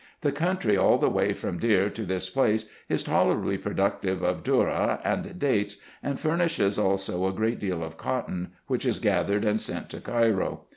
The 0.21 0.31
country 0.31 0.75
all 0.75 0.97
the 0.97 1.11
way 1.11 1.31
from 1.33 1.59
Deir 1.59 1.87
to 1.91 2.01
this 2.05 2.27
place 2.27 2.65
is 2.89 3.03
tolerably 3.03 3.55
productive 3.59 4.23
of 4.23 4.41
dhourra 4.41 4.99
and 5.03 5.37
dates, 5.37 5.77
and 6.01 6.19
furnishes 6.19 6.79
also 6.79 7.27
a 7.27 7.31
great 7.33 7.59
deal 7.59 7.83
of 7.83 7.97
cotton, 7.97 8.49
which 8.65 8.83
is 8.83 8.97
gathered, 8.97 9.45
and 9.45 9.61
sent 9.61 9.91
to 9.91 10.01
Cairo. 10.01 10.61